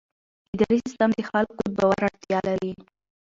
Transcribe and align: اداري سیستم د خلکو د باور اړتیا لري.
اداري 0.53 0.77
سیستم 0.85 1.09
د 1.13 1.19
خلکو 1.29 1.55
د 1.69 1.75
باور 1.77 2.01
اړتیا 2.09 2.39
لري. 2.47 2.71